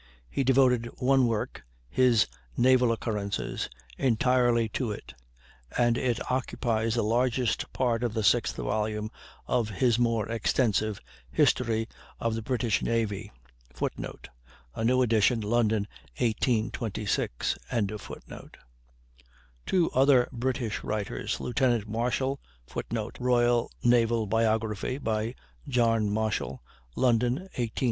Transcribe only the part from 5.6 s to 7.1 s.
and it occupies the